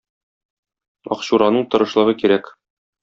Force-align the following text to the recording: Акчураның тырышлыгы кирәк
Акчураның 1.15 1.67
тырышлыгы 1.75 2.17
кирәк 2.23 2.51